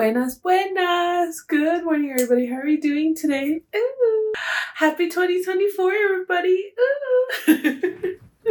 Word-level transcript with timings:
Buenas, 0.00 0.36
buenas. 0.36 1.42
Good 1.42 1.84
morning, 1.84 2.10
everybody. 2.12 2.46
How 2.46 2.56
are 2.56 2.66
you 2.66 2.80
doing 2.80 3.14
today? 3.14 3.60
Ooh. 3.76 4.32
Happy 4.76 5.10
2024, 5.10 5.92
everybody. 5.92 6.72
Ooh. 7.50 8.16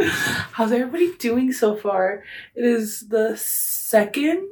How's 0.52 0.70
everybody 0.70 1.12
doing 1.16 1.52
so 1.52 1.74
far? 1.74 2.22
It 2.54 2.64
is 2.64 3.08
the 3.08 3.36
second 3.36 4.48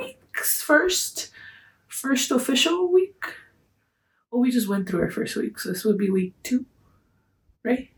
week's 0.00 0.62
first, 0.62 1.28
first 1.86 2.30
official 2.30 2.90
week. 2.90 3.24
Well, 4.30 4.40
we 4.40 4.50
just 4.50 4.68
went 4.68 4.88
through 4.88 5.02
our 5.02 5.10
first 5.10 5.36
week, 5.36 5.60
so 5.60 5.68
this 5.68 5.84
would 5.84 5.98
be 5.98 6.08
week 6.08 6.32
two, 6.42 6.64
right? 7.62 7.90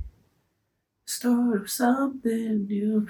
Start 1.07 1.61
of 1.61 1.71
something 1.71 2.66
new 2.66 3.07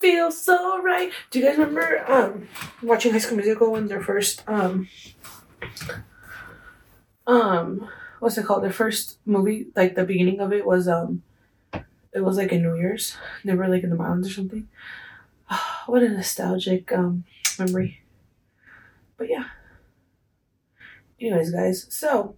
feels 0.00 0.40
so 0.40 0.82
right. 0.82 1.12
Do 1.30 1.38
you 1.38 1.44
guys 1.46 1.58
remember 1.58 2.04
um 2.10 2.48
watching 2.82 3.12
High 3.12 3.18
School 3.18 3.36
Musical 3.36 3.72
when 3.72 3.86
their 3.86 4.02
first 4.02 4.42
um 4.46 4.88
um 7.26 7.88
what's 8.20 8.38
it 8.38 8.46
called? 8.46 8.64
Their 8.64 8.72
first 8.72 9.18
movie, 9.26 9.66
like 9.76 9.94
the 9.94 10.04
beginning 10.04 10.40
of 10.40 10.52
it 10.52 10.66
was 10.66 10.88
um 10.88 11.22
it 12.12 12.20
was 12.20 12.36
like 12.36 12.52
a 12.52 12.58
New 12.58 12.76
Year's. 12.76 13.16
They 13.44 13.54
were 13.54 13.68
like 13.68 13.82
in 13.82 13.90
the 13.90 13.96
mountains 13.96 14.30
or 14.30 14.32
something. 14.32 14.68
what 15.86 16.02
a 16.02 16.08
nostalgic 16.08 16.92
um 16.92 17.24
memory. 17.58 18.02
But 19.16 19.28
yeah. 19.30 19.44
Anyways, 21.20 21.50
guys, 21.50 21.86
so 21.90 22.36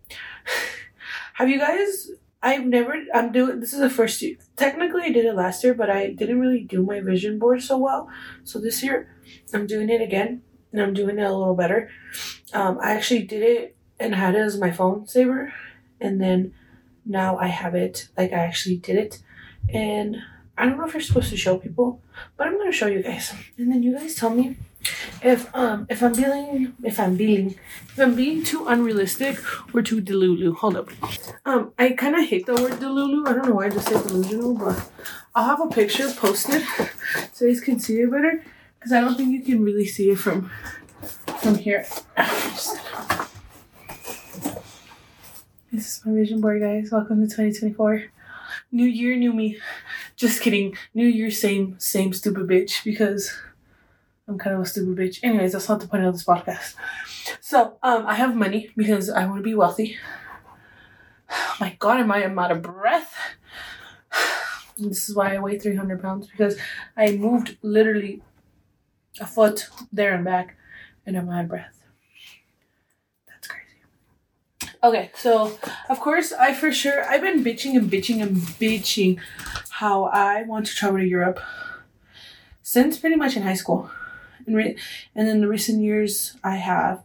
have 1.34 1.48
you 1.48 1.58
guys 1.58 2.10
I've 2.42 2.64
never. 2.64 2.94
I'm 3.14 3.32
doing. 3.32 3.60
This 3.60 3.72
is 3.74 3.80
the 3.80 3.90
first 3.90 4.22
year. 4.22 4.36
Technically, 4.56 5.02
I 5.02 5.12
did 5.12 5.26
it 5.26 5.34
last 5.34 5.62
year, 5.62 5.74
but 5.74 5.90
I 5.90 6.10
didn't 6.10 6.40
really 6.40 6.62
do 6.62 6.82
my 6.82 7.00
vision 7.00 7.38
board 7.38 7.62
so 7.62 7.76
well. 7.76 8.08
So 8.44 8.58
this 8.58 8.82
year, 8.82 9.14
I'm 9.52 9.66
doing 9.66 9.90
it 9.90 10.00
again, 10.00 10.42
and 10.72 10.80
I'm 10.80 10.94
doing 10.94 11.18
it 11.18 11.22
a 11.22 11.36
little 11.36 11.54
better. 11.54 11.90
Um, 12.52 12.78
I 12.82 12.92
actually 12.92 13.22
did 13.24 13.42
it 13.42 13.76
and 13.98 14.14
had 14.14 14.34
it 14.34 14.38
as 14.38 14.58
my 14.58 14.70
phone 14.70 15.06
saver, 15.06 15.52
and 16.00 16.20
then 16.20 16.54
now 17.04 17.36
I 17.36 17.48
have 17.48 17.74
it. 17.74 18.08
Like 18.16 18.32
I 18.32 18.38
actually 18.38 18.76
did 18.76 18.96
it, 18.96 19.22
and 19.68 20.16
I 20.56 20.64
don't 20.64 20.78
know 20.78 20.86
if 20.86 20.94
you're 20.94 21.02
supposed 21.02 21.30
to 21.30 21.36
show 21.36 21.58
people, 21.58 22.00
but 22.38 22.46
I'm 22.46 22.56
gonna 22.56 22.72
show 22.72 22.86
you 22.86 23.02
guys, 23.02 23.34
and 23.58 23.70
then 23.70 23.82
you 23.82 23.98
guys 23.98 24.14
tell 24.14 24.30
me 24.30 24.56
if 25.22 25.54
um 25.54 25.86
if 25.88 26.02
I'm 26.02 26.12
being 26.12 26.74
if 26.82 26.98
I'm 26.98 27.16
being 27.16 27.58
if 27.88 27.98
I'm 27.98 28.14
being 28.14 28.42
too 28.42 28.66
unrealistic 28.66 29.38
or 29.74 29.82
too 29.82 30.00
delulu. 30.00 30.54
Hold 30.56 30.76
up. 30.76 30.90
Um, 31.44 31.72
I 31.78 31.90
kind 31.90 32.16
of 32.16 32.26
hate 32.28 32.46
the 32.46 32.54
word 32.54 32.72
delulu. 32.72 33.28
I 33.28 33.32
don't 33.32 33.46
know 33.46 33.54
why 33.54 33.66
I 33.66 33.70
just 33.70 33.88
say 33.88 33.94
delusional, 33.94 34.54
but 34.54 34.90
I'll 35.34 35.44
have 35.44 35.60
a 35.60 35.68
picture 35.68 36.10
posted 36.16 36.62
so 37.32 37.44
you 37.44 37.60
can 37.60 37.78
see 37.78 38.00
it 38.00 38.10
better 38.10 38.44
because 38.78 38.92
I 38.92 39.00
don't 39.00 39.16
think 39.16 39.32
you 39.32 39.42
can 39.42 39.62
really 39.62 39.86
see 39.86 40.10
it 40.10 40.18
from 40.18 40.50
from 41.40 41.56
here. 41.56 41.86
This 45.72 45.86
is 45.86 46.04
my 46.04 46.12
vision 46.12 46.40
board, 46.40 46.60
guys. 46.60 46.90
Welcome 46.90 47.20
to 47.20 47.26
2024. 47.26 48.06
New 48.72 48.86
year, 48.86 49.14
new 49.14 49.32
me. 49.32 49.58
Just 50.16 50.42
kidding. 50.42 50.76
New 50.94 51.06
year, 51.06 51.30
same, 51.30 51.78
same 51.78 52.12
stupid 52.12 52.48
bitch 52.48 52.82
because 52.82 53.32
I'm 54.30 54.38
kind 54.38 54.54
of 54.54 54.62
a 54.62 54.64
stupid 54.66 54.96
bitch. 54.96 55.18
Anyways, 55.24 55.52
that's 55.52 55.68
not 55.68 55.80
the 55.80 55.88
point 55.88 56.04
of 56.04 56.14
this 56.14 56.24
podcast. 56.24 56.76
So, 57.40 57.78
um, 57.82 58.06
I 58.06 58.14
have 58.14 58.36
money 58.36 58.70
because 58.76 59.10
I 59.10 59.26
want 59.26 59.40
to 59.40 59.42
be 59.42 59.56
wealthy. 59.56 59.96
My 61.60 61.76
God, 61.80 61.98
am 61.98 62.12
I 62.12 62.22
am 62.22 62.38
out 62.38 62.52
of 62.52 62.62
breath. 62.62 63.12
this 64.78 65.08
is 65.08 65.16
why 65.16 65.34
I 65.34 65.40
weigh 65.40 65.58
300 65.58 66.00
pounds 66.00 66.28
because 66.28 66.56
I 66.96 67.10
moved 67.10 67.58
literally 67.62 68.22
a 69.20 69.26
foot 69.26 69.68
there 69.92 70.14
and 70.14 70.24
back, 70.24 70.56
and 71.04 71.18
I'm 71.18 71.28
out 71.28 71.42
of 71.42 71.48
breath. 71.48 71.82
That's 73.26 73.48
crazy. 73.48 74.72
Okay, 74.84 75.10
so 75.16 75.58
of 75.88 75.98
course, 75.98 76.32
I 76.32 76.54
for 76.54 76.70
sure 76.70 77.04
I've 77.04 77.22
been 77.22 77.42
bitching 77.42 77.76
and 77.76 77.90
bitching 77.90 78.22
and 78.22 78.36
bitching 78.36 79.18
how 79.70 80.04
I 80.04 80.44
want 80.44 80.66
to 80.66 80.74
travel 80.76 81.00
to 81.00 81.04
Europe 81.04 81.40
since 82.62 82.96
pretty 82.96 83.16
much 83.16 83.36
in 83.36 83.42
high 83.42 83.54
school 83.54 83.90
and 84.50 84.56
re- 84.56 84.76
and 85.14 85.28
in 85.28 85.40
the 85.40 85.48
recent 85.48 85.82
years 85.82 86.36
I 86.42 86.56
have. 86.56 87.02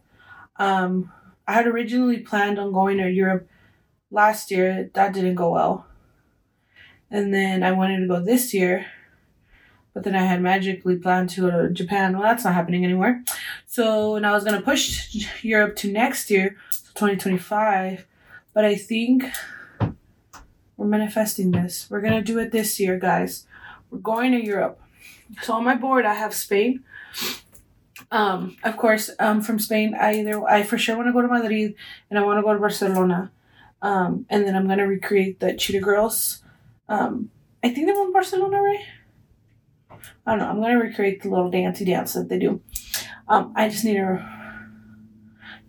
Um, 0.56 1.12
I 1.46 1.52
had 1.52 1.66
originally 1.66 2.18
planned 2.18 2.58
on 2.58 2.72
going 2.72 2.98
to 2.98 3.08
Europe 3.08 3.48
last 4.10 4.50
year. 4.50 4.90
That 4.94 5.14
didn't 5.14 5.36
go 5.36 5.52
well. 5.52 5.86
And 7.10 7.32
then 7.32 7.62
I 7.62 7.72
wanted 7.72 8.00
to 8.00 8.08
go 8.08 8.20
this 8.20 8.52
year, 8.52 8.86
but 9.94 10.02
then 10.02 10.16
I 10.16 10.24
had 10.24 10.42
magically 10.42 10.96
planned 10.96 11.30
to 11.30 11.42
go 11.42 11.50
to 11.50 11.72
Japan. 11.72 12.14
Well, 12.14 12.22
that's 12.22 12.44
not 12.44 12.54
happening 12.54 12.84
anymore. 12.84 13.22
So 13.66 14.18
now 14.18 14.32
I 14.32 14.34
was 14.34 14.44
gonna 14.44 14.60
push 14.60 15.14
Europe 15.42 15.76
to 15.76 15.92
next 15.92 16.30
year, 16.30 16.56
2025. 16.94 18.06
But 18.52 18.64
I 18.64 18.74
think 18.74 19.24
we're 20.76 20.86
manifesting 20.86 21.52
this. 21.52 21.86
We're 21.88 22.00
gonna 22.00 22.22
do 22.22 22.40
it 22.40 22.50
this 22.50 22.80
year, 22.80 22.98
guys. 22.98 23.46
We're 23.90 23.98
going 23.98 24.32
to 24.32 24.44
Europe. 24.44 24.80
So 25.42 25.54
on 25.54 25.64
my 25.64 25.74
board, 25.74 26.04
I 26.04 26.14
have 26.14 26.34
Spain, 26.34 26.84
um, 28.10 28.56
of 28.62 28.76
course, 28.76 29.10
um, 29.18 29.40
from 29.40 29.58
Spain, 29.58 29.94
I 29.94 30.20
either 30.20 30.44
I 30.48 30.62
for 30.62 30.78
sure 30.78 30.96
want 30.96 31.08
to 31.08 31.12
go 31.12 31.22
to 31.22 31.28
Madrid 31.28 31.74
and 32.08 32.18
I 32.18 32.24
want 32.24 32.38
to 32.38 32.42
go 32.42 32.52
to 32.52 32.58
Barcelona, 32.58 33.32
um, 33.82 34.26
and 34.30 34.46
then 34.46 34.54
I'm 34.54 34.68
gonna 34.68 34.86
recreate 34.86 35.40
the 35.40 35.54
Cheetah 35.54 35.80
Girls. 35.80 36.42
Um, 36.88 37.30
I 37.64 37.70
think 37.70 37.86
they're 37.86 38.00
in 38.00 38.12
Barcelona, 38.12 38.60
right? 38.60 38.84
I 40.26 40.30
don't 40.30 40.38
know. 40.38 40.46
I'm 40.46 40.60
gonna 40.60 40.78
recreate 40.78 41.22
the 41.22 41.30
little 41.30 41.50
dancey 41.50 41.84
dance 41.84 42.12
that 42.14 42.28
they 42.28 42.38
do. 42.38 42.60
Um, 43.28 43.52
I 43.56 43.68
just 43.68 43.84
need 43.84 43.94
to 43.94 44.24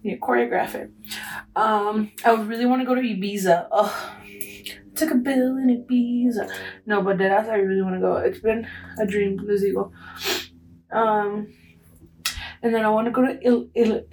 need 0.03 0.15
to 0.15 0.19
choreograph 0.19 0.75
it. 0.75 0.91
Um, 1.55 2.11
I 2.23 2.33
would 2.33 2.47
really 2.47 2.65
want 2.65 2.81
to 2.81 2.85
go 2.85 2.93
to 2.93 3.01
Ibiza. 3.01 3.67
Oh, 3.71 4.15
took 4.97 5.11
a 5.11 5.15
bill 5.15 5.57
in 5.57 5.69
Ibiza. 5.69 6.49
No, 6.85 7.01
but 7.01 7.17
that's 7.17 7.49
I 7.49 7.55
really 7.57 7.81
want 7.81 7.95
to 7.95 8.01
go. 8.01 8.17
It's 8.17 8.39
been 8.39 8.67
a 8.99 9.05
dream. 9.05 9.37
Les 9.43 9.61
digo. 9.63 9.91
Um 10.91 11.53
and 12.61 12.73
then 12.73 12.83
I 12.83 12.89
want 12.89 13.05
to 13.05 13.11
go 13.11 13.21
to 13.25 13.39
Il- 13.45 13.69
Il- 13.75 14.05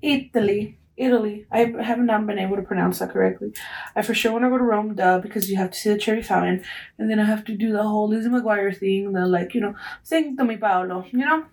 Italy. 0.00 0.78
Italy. 0.96 1.46
I 1.50 1.72
haven't 1.80 2.26
been 2.26 2.38
able 2.38 2.56
to 2.56 2.62
pronounce 2.62 2.98
that 2.98 3.10
correctly. 3.10 3.52
I 3.96 4.02
for 4.02 4.14
sure 4.14 4.32
want 4.32 4.44
to 4.44 4.50
go 4.50 4.58
to 4.58 4.64
Rome, 4.64 4.94
duh, 4.94 5.18
because 5.20 5.50
you 5.50 5.56
have 5.56 5.70
to 5.70 5.78
see 5.78 5.90
the 5.90 5.98
Trevi 5.98 6.22
Fountain, 6.22 6.62
and 6.98 7.10
then 7.10 7.18
I 7.18 7.24
have 7.24 7.44
to 7.46 7.56
do 7.56 7.72
the 7.72 7.82
whole 7.82 8.08
Lizzie 8.08 8.28
McGuire 8.28 8.76
thing, 8.76 9.12
the 9.12 9.26
like, 9.26 9.54
you 9.54 9.60
know, 9.60 9.74
sing 10.02 10.36
to 10.36 10.44
me, 10.44 10.56
Paolo, 10.58 11.04
you 11.10 11.18
know, 11.18 11.46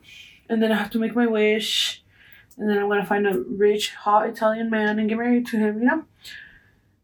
and 0.50 0.61
then 0.61 0.71
I 0.71 0.75
have 0.75 0.91
to 0.91 1.00
make 1.00 1.16
my 1.16 1.25
wish, 1.25 2.03
and 2.57 2.69
then 2.69 2.77
I'm 2.77 2.89
gonna 2.89 3.06
find 3.06 3.25
a 3.25 3.39
rich, 3.39 3.95
hot 3.95 4.27
Italian 4.27 4.69
man 4.69 5.00
and 5.00 5.07
get 5.07 5.17
married 5.17 5.47
to 5.47 5.57
him, 5.57 5.79
you 5.79 5.85
know, 5.85 6.03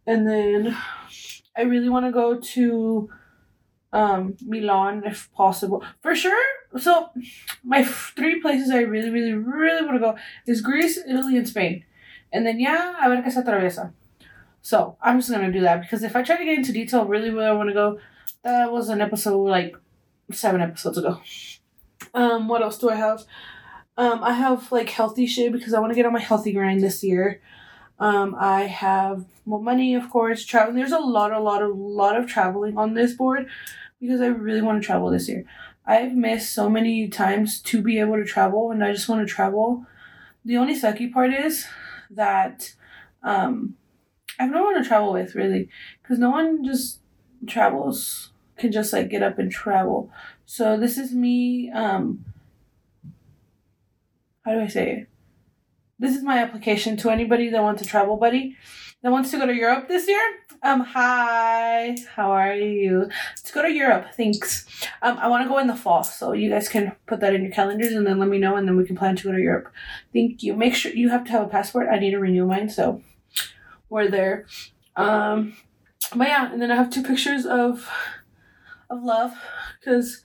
and 0.08 0.28
then 0.28 0.78
I 1.58 1.62
really 1.62 1.90
want 1.90 2.06
to 2.06 2.12
go 2.12 2.40
to 2.40 3.10
um, 3.94 4.36
Milan 4.46 5.04
if 5.06 5.32
possible. 5.34 5.84
For 6.02 6.16
sure. 6.16 6.44
So, 6.78 7.10
my 7.64 7.80
f- 7.80 8.14
three 8.16 8.42
places 8.42 8.70
I 8.70 8.82
really, 8.82 9.10
really, 9.10 9.34
really 9.34 9.86
want 9.86 9.96
to 9.96 10.00
go 10.00 10.18
is 10.46 10.62
Greece, 10.62 10.98
Italy, 10.98 11.38
and 11.38 11.48
Spain. 11.48 11.86
And 12.34 12.46
then, 12.46 12.60
yeah, 12.60 13.22
que 13.24 13.32
se 13.32 13.42
atraviesa. 13.42 13.94
So, 14.62 14.98
I'm 15.02 15.20
just 15.20 15.32
going 15.32 15.46
to 15.46 15.52
do 15.52 15.62
that 15.62 15.82
because 15.82 16.04
if 16.04 16.16
I 16.16 16.24
try 16.24 16.38
to 16.38 16.46
get 16.46 16.58
into 16.58 16.74
detail 16.74 17.06
really 17.06 17.32
where 17.32 17.50
I 17.50 17.54
want 17.54 17.70
to 17.70 17.74
go, 17.74 18.00
that 18.44 18.72
was 18.72 18.90
an 18.90 19.00
episode 19.00 19.44
like 19.44 19.76
seven 20.32 20.60
episodes 20.60 20.98
ago. 20.98 21.22
Um, 22.14 22.48
what 22.48 22.62
else 22.62 22.78
do 22.78 22.90
I 22.90 22.96
have? 22.96 23.24
Um, 23.98 24.24
I 24.24 24.34
have 24.34 24.72
like 24.72 24.90
healthy 24.90 25.26
shit 25.26 25.54
because 25.54 25.74
I 25.74 25.80
want 25.80 25.92
to 25.92 25.96
get 25.96 26.06
on 26.06 26.14
my 26.14 26.20
healthy 26.20 26.52
grind 26.52 26.82
this 26.82 27.04
year. 27.04 27.42
Um, 28.00 28.36
I 28.38 28.64
have 28.64 29.26
more 29.46 29.62
money, 29.62 29.96
of 29.96 30.10
course. 30.10 30.46
Traveling. 30.46 30.76
There's 30.76 30.92
a 30.92 31.00
lot, 31.00 31.32
a 31.32 31.40
lot, 31.40 31.62
a 31.62 31.68
lot 31.68 32.18
of 32.18 32.28
traveling 32.28 32.78
on 32.78 32.94
this 32.94 33.14
board 33.14 33.48
because 34.00 34.22
I 34.22 34.28
really 34.28 34.62
want 34.62 34.82
to 34.82 34.86
travel 34.86 35.10
this 35.10 35.30
year. 35.30 35.46
I've 35.86 36.16
missed 36.16 36.54
so 36.54 36.70
many 36.70 37.08
times 37.08 37.62
to 37.62 37.82
be 37.82 38.00
able 38.00 38.16
to 38.16 38.26
travel, 38.26 38.72
and 38.72 38.84
I 38.84 38.92
just 38.92 39.08
want 39.08 39.28
to 39.28 39.34
travel. 39.34 39.86
The 40.44 40.58
only 40.58 40.80
sucky 40.80 41.12
part 41.12 41.34
is 41.34 41.68
that 42.10 42.74
um, 43.24 43.76
I 44.40 44.44
have 44.44 44.52
no 44.52 44.64
one 44.64 44.82
to 44.82 44.88
travel 44.88 45.14
with, 45.14 45.36
really, 45.36 45.70
because 46.02 46.20
no 46.20 46.32
one 46.32 46.66
just 46.66 47.00
travels 47.48 48.32
can 48.58 48.72
just 48.72 48.94
like 48.94 49.10
get 49.10 49.22
up 49.22 49.38
and 49.38 49.52
travel. 49.52 50.10
So 50.46 50.78
this 50.78 50.98
is 50.98 51.12
me. 51.12 51.72
Um, 51.72 52.26
how 54.44 54.54
do 54.54 54.62
I 54.62 54.68
say 54.68 54.92
it? 54.92 55.08
This 55.98 56.16
is 56.16 56.24
my 56.24 56.40
application 56.40 56.98
to 56.98 57.10
anybody 57.10 57.50
that 57.50 57.62
wants 57.62 57.82
a 57.82 57.86
travel 57.86 58.18
buddy 58.18 58.58
that 59.02 59.12
wants 59.12 59.32
to 59.32 59.38
go 59.38 59.46
to 59.46 59.54
Europe 59.54 59.88
this 59.88 60.10
year. 60.10 60.20
Um, 60.62 60.82
hi, 60.82 61.96
how 62.16 62.32
are 62.32 62.54
you? 62.54 63.08
Let's 63.30 63.52
go 63.52 63.62
to 63.62 63.72
Europe. 63.72 64.08
Thanks. 64.18 64.66
Um, 65.02 65.18
I 65.18 65.30
want 65.30 65.44
to 65.44 65.50
go 65.50 65.58
in 65.58 65.68
the 65.68 65.76
fall, 65.76 66.04
so 66.04 66.34
you 66.34 66.50
guys 66.50 66.68
can 66.68 66.94
put 67.06 67.22
that 67.22 67.34
in 67.34 67.44
your 67.44 67.52
calendars 67.52 67.94
and 67.94 68.06
then 68.06 68.20
let 68.20 68.28
me 68.28 68.40
know, 68.40 68.58
and 68.58 68.68
then 68.68 68.76
we 68.76 68.86
can 68.86 68.98
plan 68.98 69.16
to 69.16 69.24
go 69.24 69.32
to 69.32 69.40
Europe. 69.40 69.72
Thank 70.12 70.44
you. 70.44 70.54
Make 70.54 70.76
sure 70.76 70.92
you 70.92 71.10
have 71.10 71.24
to 71.26 71.32
have 71.32 71.44
a 71.44 71.50
passport. 71.50 71.88
I 71.90 72.00
need 72.00 72.12
to 72.12 72.20
renew 72.20 72.46
mine, 72.46 72.70
so 72.70 73.02
we're 73.90 74.10
there. 74.10 74.48
Um, 74.98 75.56
but 76.14 76.28
yeah, 76.28 76.52
and 76.52 76.62
then 76.62 76.72
I 76.72 76.76
have 76.76 76.90
two 76.90 77.04
pictures 77.04 77.46
of 77.46 77.90
of 78.90 79.02
love 79.02 79.32
because 79.80 80.24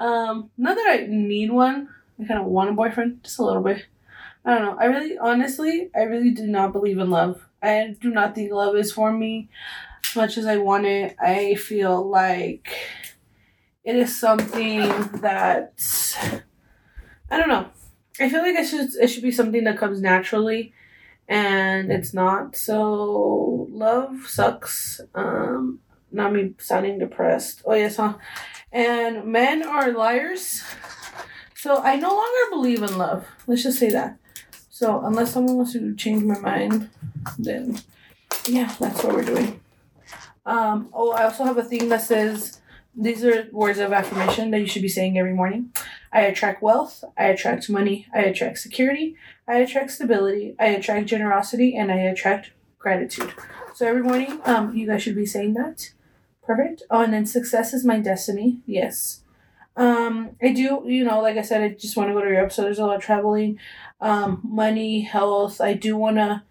um, 0.00 0.50
not 0.58 0.74
that 0.74 0.86
I 0.88 1.06
need 1.06 1.52
one. 1.52 1.90
I 2.20 2.26
kind 2.26 2.40
of 2.40 2.46
want 2.46 2.70
a 2.70 2.72
boyfriend, 2.72 3.22
just 3.22 3.38
a 3.38 3.44
little 3.44 3.62
bit. 3.62 3.86
I 4.44 4.54
don't 4.54 4.64
know. 4.64 4.76
I 4.80 4.86
really, 4.86 5.18
honestly, 5.18 5.90
I 5.94 6.02
really 6.02 6.30
do 6.30 6.46
not 6.46 6.72
believe 6.72 6.98
in 6.98 7.10
love. 7.10 7.46
I 7.62 7.94
do 8.00 8.10
not 8.10 8.34
think 8.34 8.52
love 8.52 8.74
is 8.76 8.92
for 8.92 9.12
me 9.12 9.48
as 10.08 10.16
much 10.16 10.38
as 10.38 10.46
I 10.46 10.56
want 10.56 10.86
it. 10.86 11.14
I 11.20 11.54
feel 11.56 12.08
like 12.08 12.74
it 13.84 13.96
is 13.96 14.18
something 14.18 14.80
that 15.20 15.72
I 17.30 17.36
don't 17.36 17.48
know. 17.48 17.68
I 18.18 18.28
feel 18.28 18.42
like 18.42 18.56
it 18.56 18.66
should 18.66 18.90
it 19.00 19.08
should 19.08 19.22
be 19.22 19.32
something 19.32 19.64
that 19.64 19.78
comes 19.78 20.00
naturally 20.00 20.72
and 21.28 21.92
it's 21.92 22.14
not. 22.14 22.56
So 22.56 23.68
love 23.70 24.26
sucks. 24.26 25.00
Um 25.14 25.80
not 26.12 26.32
me 26.32 26.54
sounding 26.58 26.98
depressed. 26.98 27.62
Oh 27.64 27.74
yes, 27.74 27.96
huh? 27.96 28.14
And 28.72 29.26
men 29.26 29.62
are 29.62 29.92
liars. 29.92 30.62
So 31.54 31.82
I 31.82 31.96
no 31.96 32.08
longer 32.08 32.50
believe 32.50 32.82
in 32.82 32.96
love. 32.98 33.26
Let's 33.46 33.62
just 33.62 33.78
say 33.78 33.90
that. 33.90 34.19
So 34.80 35.04
unless 35.04 35.34
someone 35.34 35.58
wants 35.58 35.74
to 35.74 35.94
change 35.94 36.22
my 36.22 36.38
mind, 36.38 36.88
then 37.38 37.80
yeah, 38.46 38.74
that's 38.80 39.04
what 39.04 39.14
we're 39.14 39.26
doing. 39.26 39.60
Um, 40.46 40.88
oh, 40.94 41.12
I 41.12 41.24
also 41.24 41.44
have 41.44 41.58
a 41.58 41.62
thing 41.62 41.90
that 41.90 42.00
says 42.00 42.62
these 42.96 43.22
are 43.22 43.46
words 43.52 43.78
of 43.78 43.92
affirmation 43.92 44.50
that 44.52 44.60
you 44.60 44.66
should 44.66 44.80
be 44.80 44.88
saying 44.88 45.18
every 45.18 45.34
morning. 45.34 45.70
I 46.10 46.22
attract 46.22 46.62
wealth, 46.62 47.04
I 47.18 47.24
attract 47.24 47.68
money, 47.68 48.06
I 48.14 48.20
attract 48.20 48.56
security, 48.56 49.16
I 49.46 49.56
attract 49.56 49.90
stability, 49.90 50.56
I 50.58 50.68
attract 50.68 51.08
generosity, 51.08 51.76
and 51.76 51.92
I 51.92 51.96
attract 51.96 52.52
gratitude. 52.78 53.34
So 53.74 53.86
every 53.86 54.02
morning, 54.02 54.40
um, 54.46 54.74
you 54.74 54.86
guys 54.86 55.02
should 55.02 55.14
be 55.14 55.26
saying 55.26 55.52
that. 55.60 55.90
Perfect. 56.42 56.84
Oh, 56.90 57.02
and 57.02 57.12
then 57.12 57.26
success 57.26 57.74
is 57.74 57.84
my 57.84 57.98
destiny. 57.98 58.62
Yes. 58.64 59.24
Um, 59.80 60.36
I 60.42 60.52
do, 60.52 60.82
you 60.84 61.04
know, 61.04 61.22
like 61.22 61.38
I 61.38 61.42
said, 61.42 61.62
I 61.62 61.70
just 61.70 61.96
want 61.96 62.10
to 62.10 62.14
go 62.14 62.20
to 62.20 62.28
Europe, 62.28 62.52
so 62.52 62.60
there's 62.60 62.78
a 62.78 62.84
lot 62.84 62.96
of 62.96 63.02
traveling. 63.02 63.58
Um, 63.98 64.42
money, 64.44 65.00
health. 65.00 65.58
I 65.58 65.72
do 65.72 65.96
want 65.96 66.16
to 66.16 66.42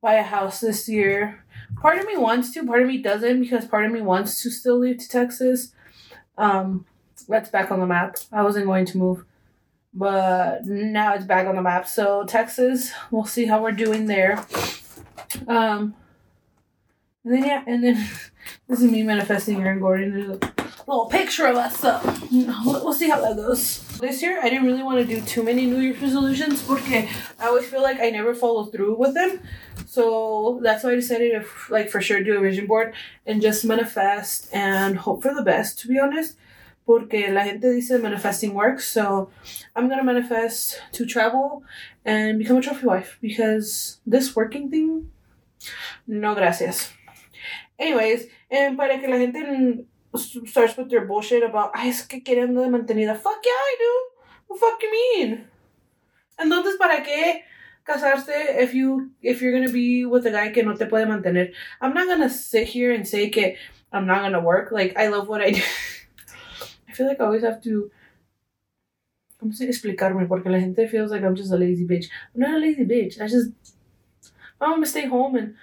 buy 0.00 0.14
a 0.14 0.22
house 0.22 0.60
this 0.60 0.88
year. 0.88 1.44
Part 1.82 1.98
of 1.98 2.06
me 2.06 2.16
wants 2.16 2.52
to, 2.54 2.64
part 2.64 2.82
of 2.82 2.86
me 2.86 2.98
doesn't, 2.98 3.40
because 3.40 3.64
part 3.64 3.86
of 3.86 3.90
me 3.90 4.02
wants 4.02 4.40
to 4.42 4.50
still 4.50 4.78
leave 4.78 4.98
to 4.98 5.08
Texas. 5.08 5.72
Um, 6.38 6.86
that's 7.28 7.48
back 7.50 7.72
on 7.72 7.80
the 7.80 7.86
map. 7.86 8.18
I 8.30 8.44
wasn't 8.44 8.66
going 8.66 8.86
to 8.86 8.98
move, 8.98 9.24
but 9.92 10.64
now 10.64 11.14
it's 11.14 11.24
back 11.24 11.48
on 11.48 11.56
the 11.56 11.62
map. 11.62 11.88
So 11.88 12.24
Texas, 12.24 12.92
we'll 13.10 13.24
see 13.24 13.46
how 13.46 13.60
we're 13.60 13.72
doing 13.72 14.06
there. 14.06 14.46
Um, 15.48 15.96
and 17.24 17.34
then 17.34 17.44
yeah, 17.44 17.64
and 17.66 17.82
then 17.82 17.94
this 18.68 18.80
is 18.80 18.88
me 18.88 19.02
manifesting 19.02 19.60
Aaron 19.60 19.80
Gordon. 19.80 20.40
Little 20.86 21.06
picture 21.06 21.46
of 21.46 21.56
us, 21.56 21.80
so 21.80 22.00
we'll, 22.30 22.84
we'll 22.84 22.92
see 22.92 23.08
how 23.08 23.20
that 23.20 23.34
goes. 23.34 23.80
This 23.98 24.22
year, 24.22 24.38
I 24.40 24.48
didn't 24.48 24.66
really 24.66 24.84
want 24.84 25.00
to 25.00 25.04
do 25.04 25.20
too 25.20 25.42
many 25.42 25.66
New 25.66 25.80
Year's 25.80 26.00
resolutions 26.00 26.62
because 26.62 27.08
I 27.40 27.46
always 27.48 27.66
feel 27.66 27.82
like 27.82 27.98
I 27.98 28.10
never 28.10 28.36
follow 28.36 28.66
through 28.66 28.94
with 28.96 29.14
them. 29.14 29.40
So 29.86 30.60
that's 30.62 30.84
why 30.84 30.92
I 30.92 30.94
decided 30.94 31.32
to 31.32 31.44
like 31.70 31.90
for 31.90 32.00
sure 32.00 32.22
do 32.22 32.36
a 32.36 32.40
vision 32.40 32.66
board 32.66 32.94
and 33.26 33.42
just 33.42 33.64
manifest 33.64 34.48
and 34.52 34.96
hope 34.96 35.22
for 35.22 35.34
the 35.34 35.42
best. 35.42 35.80
To 35.80 35.88
be 35.88 35.98
honest, 35.98 36.36
porque 36.86 37.30
la 37.30 37.42
gente 37.42 37.66
dice 37.66 38.00
manifesting 38.00 38.54
works. 38.54 38.86
So 38.86 39.30
I'm 39.74 39.88
gonna 39.88 40.04
manifest 40.04 40.80
to 40.92 41.04
travel 41.04 41.64
and 42.04 42.38
become 42.38 42.58
a 42.58 42.62
trophy 42.62 42.86
wife 42.86 43.18
because 43.20 43.98
this 44.06 44.36
working 44.36 44.70
thing, 44.70 45.10
no 46.06 46.36
gracias. 46.36 46.92
Anyways, 47.76 48.28
and 48.52 48.76
para 48.76 49.00
que 49.00 49.08
la 49.08 49.16
gente 49.16 49.84
starts 50.16 50.76
with 50.76 50.90
their 50.90 51.04
bullshit 51.04 51.42
about, 51.42 51.70
ay, 51.74 51.88
es 51.88 52.02
que 52.02 52.22
quieren 52.22 52.54
de 52.54 52.68
mantenida. 52.68 53.16
Fuck 53.16 53.44
yeah, 53.44 53.50
I 53.52 53.76
do. 53.78 54.16
What 54.48 54.60
fuck 54.60 54.82
you 54.82 54.90
mean? 54.90 55.48
Entonces, 56.38 56.76
¿para 56.78 57.02
qué 57.02 57.42
casarse 57.84 58.60
if 58.60 58.74
you 58.74 59.10
if 59.22 59.40
you're 59.40 59.52
gonna 59.52 59.72
be 59.72 60.04
with 60.04 60.26
a 60.26 60.30
guy 60.30 60.50
que 60.50 60.62
no 60.62 60.74
te 60.74 60.86
puede 60.86 61.06
mantener? 61.06 61.52
I'm 61.80 61.94
not 61.94 62.06
gonna 62.06 62.28
sit 62.28 62.68
here 62.68 62.92
and 62.92 63.06
say 63.06 63.30
que 63.30 63.56
I'm 63.92 64.06
not 64.06 64.22
gonna 64.22 64.40
work. 64.40 64.70
Like 64.70 64.96
I 64.96 65.08
love 65.08 65.28
what 65.28 65.40
I 65.40 65.52
do. 65.52 65.62
I 66.88 66.92
feel 66.92 67.06
like 67.06 67.20
I 67.20 67.24
always 67.24 67.42
have 67.42 67.62
to. 67.62 67.90
¿Cómo 69.40 69.54
se 69.54 69.66
explicarme? 69.66 70.26
Porque 70.28 70.48
la 70.48 70.58
gente 70.58 70.86
feels 70.88 71.10
like 71.10 71.22
I'm 71.22 71.34
just 71.36 71.52
a 71.52 71.56
lazy 71.56 71.86
bitch. 71.86 72.06
I'm 72.34 72.40
not 72.40 72.54
a 72.54 72.58
lazy 72.58 72.84
bitch. 72.84 73.20
I 73.20 73.26
just. 73.26 73.50
I'm 74.60 74.70
gonna 74.70 74.86
stay 74.86 75.06
home 75.06 75.36
and 75.36 75.54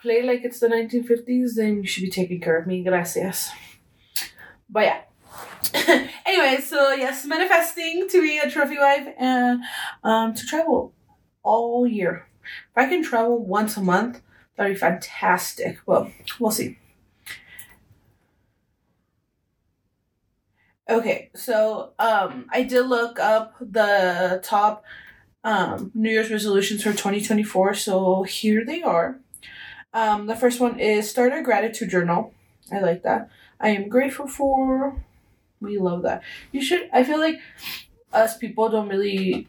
play 0.00 0.22
like 0.22 0.44
it's 0.44 0.60
the 0.60 0.68
1950s, 0.68 1.54
then 1.54 1.78
you 1.78 1.86
should 1.86 2.02
be 2.02 2.10
taking 2.10 2.40
care 2.40 2.58
of 2.58 2.66
me. 2.66 2.82
Gracias. 2.82 3.50
But 4.68 4.84
yeah. 4.84 5.00
anyway, 6.26 6.60
so 6.62 6.92
yes, 6.92 7.24
manifesting 7.24 8.08
to 8.08 8.22
be 8.22 8.38
a 8.38 8.50
trophy 8.50 8.78
wife 8.78 9.08
and 9.18 9.62
um, 10.02 10.34
to 10.34 10.46
travel 10.46 10.92
all 11.42 11.86
year. 11.86 12.26
If 12.42 12.76
I 12.76 12.88
can 12.88 13.02
travel 13.02 13.44
once 13.44 13.76
a 13.76 13.82
month, 13.82 14.22
that'd 14.56 14.74
be 14.74 14.78
fantastic. 14.78 15.78
Well, 15.86 16.10
we'll 16.38 16.50
see. 16.50 16.78
Okay, 20.88 21.30
so 21.34 21.92
um, 21.98 22.46
I 22.52 22.62
did 22.62 22.86
look 22.86 23.18
up 23.18 23.54
the 23.60 24.40
top 24.44 24.84
um, 25.42 25.90
New 25.94 26.10
Year's 26.10 26.30
resolutions 26.30 26.82
for 26.82 26.90
2024. 26.90 27.74
So 27.74 28.22
here 28.22 28.64
they 28.64 28.82
are. 28.82 29.18
Um, 29.92 30.26
the 30.26 30.36
first 30.36 30.60
one 30.60 30.78
is 30.78 31.10
start 31.10 31.32
a 31.32 31.42
gratitude 31.42 31.90
journal. 31.90 32.34
I 32.72 32.80
like 32.80 33.02
that. 33.02 33.30
I 33.60 33.70
am 33.70 33.88
grateful 33.88 34.28
for. 34.28 35.04
We 35.60 35.78
love 35.78 36.02
that. 36.02 36.22
You 36.52 36.62
should. 36.62 36.88
I 36.92 37.04
feel 37.04 37.18
like 37.18 37.38
us 38.12 38.36
people 38.36 38.68
don't 38.68 38.88
really 38.88 39.48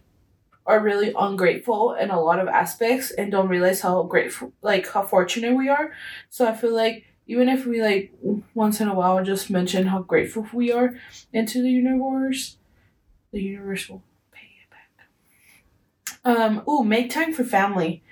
are 0.65 0.79
really 0.81 1.13
ungrateful 1.17 1.93
in 1.93 2.09
a 2.11 2.19
lot 2.19 2.39
of 2.39 2.47
aspects 2.47 3.11
and 3.11 3.31
don't 3.31 3.47
realize 3.47 3.81
how 3.81 4.03
grateful, 4.03 4.51
like 4.61 4.89
how 4.91 5.01
fortunate 5.01 5.55
we 5.55 5.69
are. 5.69 5.93
So 6.29 6.45
I 6.47 6.53
feel 6.53 6.75
like 6.75 7.05
even 7.27 7.49
if 7.49 7.65
we 7.65 7.81
like 7.81 8.13
once 8.53 8.81
in 8.81 8.87
a 8.87 8.93
while 8.93 9.23
just 9.23 9.49
mention 9.49 9.87
how 9.87 10.01
grateful 10.01 10.47
we 10.53 10.71
are 10.71 10.95
into 11.33 11.61
the 11.61 11.69
universe, 11.71 12.57
the 13.31 13.41
universe 13.41 13.89
will 13.89 14.03
pay 14.31 14.49
it 14.63 14.69
back. 14.69 15.07
Um. 16.25 16.63
Ooh, 16.69 16.83
make 16.83 17.09
time 17.09 17.33
for 17.33 17.43
family. 17.43 18.03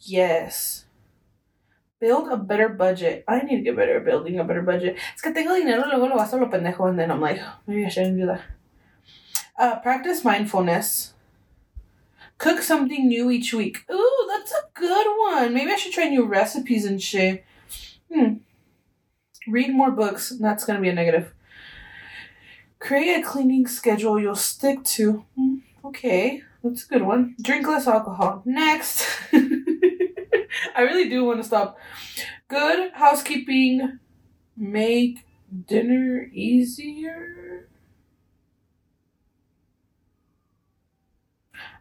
Yes 0.00 0.83
build 2.04 2.28
a 2.30 2.36
better 2.36 2.68
budget. 2.68 3.24
I 3.26 3.40
need 3.40 3.56
to 3.56 3.62
get 3.62 3.76
better 3.76 3.96
at 3.96 4.04
building 4.04 4.38
a 4.38 4.44
better 4.44 4.60
budget. 4.60 4.98
Es 5.14 5.22
que 5.22 5.32
tengo 5.32 5.54
dinero, 5.54 5.86
luego 5.86 6.06
lo 6.06 6.16
gasto 6.16 6.38
lo 6.38 6.50
pendejo, 6.50 6.86
and 6.86 6.98
then 6.98 7.10
I'm 7.10 7.22
like, 7.22 7.40
maybe 7.66 7.86
I 7.86 7.88
shouldn't 7.88 8.18
do 8.18 8.26
that. 8.26 8.42
Uh, 9.58 9.80
practice 9.80 10.22
mindfulness. 10.22 11.14
Cook 12.36 12.60
something 12.60 13.08
new 13.08 13.30
each 13.30 13.54
week. 13.54 13.86
Ooh, 13.90 14.28
that's 14.28 14.52
a 14.52 14.68
good 14.74 15.06
one. 15.30 15.54
Maybe 15.54 15.70
I 15.70 15.76
should 15.76 15.94
try 15.94 16.08
new 16.08 16.26
recipes 16.26 16.84
and 16.84 17.00
shit. 17.00 17.42
Hmm. 18.12 18.34
Read 19.48 19.74
more 19.74 19.90
books. 19.90 20.28
That's 20.38 20.64
gonna 20.66 20.82
be 20.82 20.90
a 20.90 20.94
negative. 20.94 21.32
Create 22.80 23.20
a 23.20 23.22
cleaning 23.22 23.66
schedule 23.66 24.20
you'll 24.20 24.34
stick 24.34 24.84
to. 24.96 25.24
Hmm, 25.36 25.56
okay, 25.82 26.42
that's 26.62 26.84
a 26.84 26.88
good 26.88 27.02
one. 27.02 27.34
Drink 27.40 27.66
less 27.66 27.86
alcohol. 27.86 28.42
Next. 28.44 29.06
I 30.76 30.82
really 30.82 31.08
do 31.08 31.24
want 31.24 31.40
to 31.40 31.44
stop. 31.44 31.78
Good 32.48 32.92
housekeeping 32.94 33.98
make 34.56 35.26
dinner 35.66 36.28
easier. 36.32 37.68